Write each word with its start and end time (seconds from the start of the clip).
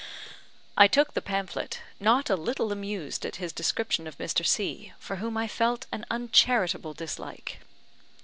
I 0.75 0.87
took 0.87 1.13
the 1.13 1.21
pamphlet, 1.21 1.79
not 1.99 2.31
a 2.31 2.35
little 2.35 2.71
amused 2.71 3.23
at 3.23 3.35
his 3.35 3.53
description 3.53 4.07
of 4.07 4.17
Mr. 4.17 4.43
C, 4.43 4.93
for 4.97 5.17
whom 5.17 5.37
I 5.37 5.47
felt 5.47 5.85
an 5.91 6.07
uncharitable 6.09 6.95
dislike. 6.95 7.59